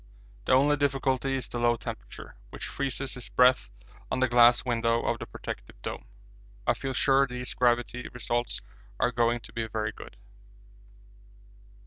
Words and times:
The 0.45 0.53
only 0.53 0.77
difficulty 0.77 1.35
is 1.35 1.47
the 1.47 1.59
low 1.59 1.75
temperature, 1.77 2.35
which 2.49 2.65
freezes 2.65 3.13
his 3.13 3.29
breath 3.29 3.69
on 4.09 4.19
the 4.19 4.27
glass 4.27 4.65
window 4.65 5.03
of 5.03 5.19
the 5.19 5.27
protecting 5.27 5.75
dome. 5.83 6.05
I 6.65 6.73
feel 6.73 6.93
sure 6.93 7.27
these 7.27 7.53
gravity 7.53 8.09
results 8.11 8.61
are 8.99 9.11
going 9.11 9.41
to 9.41 9.53
be 9.53 9.67
very 9.67 9.91
good. 9.91 10.17